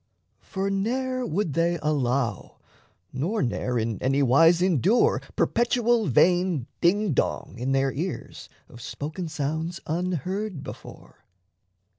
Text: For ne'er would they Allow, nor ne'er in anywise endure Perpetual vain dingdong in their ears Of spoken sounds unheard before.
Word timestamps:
For 0.39 0.71
ne'er 0.71 1.27
would 1.27 1.53
they 1.53 1.77
Allow, 1.83 2.57
nor 3.13 3.43
ne'er 3.43 3.77
in 3.77 3.99
anywise 4.01 4.59
endure 4.59 5.21
Perpetual 5.35 6.07
vain 6.07 6.65
dingdong 6.81 7.59
in 7.59 7.71
their 7.71 7.91
ears 7.91 8.49
Of 8.67 8.81
spoken 8.81 9.27
sounds 9.27 9.79
unheard 9.85 10.63
before. 10.63 11.23